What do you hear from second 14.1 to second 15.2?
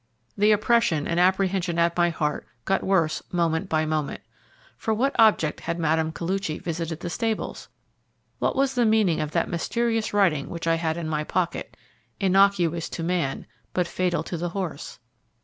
to the horse"?